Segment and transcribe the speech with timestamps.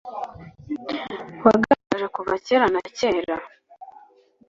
[1.45, 3.33] wagaragaje kuva kera na kare